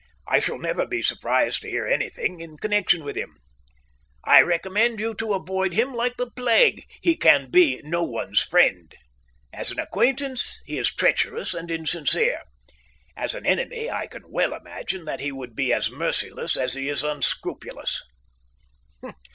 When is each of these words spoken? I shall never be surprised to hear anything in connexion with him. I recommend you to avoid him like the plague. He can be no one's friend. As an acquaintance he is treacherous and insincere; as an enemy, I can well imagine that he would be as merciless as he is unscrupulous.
I 0.27 0.39
shall 0.39 0.57
never 0.57 0.87
be 0.87 1.03
surprised 1.03 1.61
to 1.61 1.69
hear 1.69 1.85
anything 1.85 2.39
in 2.41 2.57
connexion 2.57 3.03
with 3.03 3.15
him. 3.15 3.37
I 4.25 4.41
recommend 4.41 4.99
you 4.99 5.13
to 5.13 5.33
avoid 5.35 5.73
him 5.73 5.93
like 5.93 6.17
the 6.17 6.31
plague. 6.31 6.85
He 7.01 7.15
can 7.15 7.51
be 7.51 7.79
no 7.83 8.01
one's 8.01 8.41
friend. 8.41 8.95
As 9.53 9.69
an 9.69 9.77
acquaintance 9.77 10.59
he 10.65 10.79
is 10.79 10.89
treacherous 10.91 11.53
and 11.53 11.69
insincere; 11.69 12.41
as 13.15 13.35
an 13.35 13.45
enemy, 13.45 13.91
I 13.91 14.07
can 14.07 14.23
well 14.31 14.55
imagine 14.55 15.05
that 15.05 15.19
he 15.19 15.31
would 15.31 15.55
be 15.55 15.71
as 15.71 15.91
merciless 15.91 16.57
as 16.57 16.73
he 16.73 16.89
is 16.89 17.03
unscrupulous. 17.03 18.01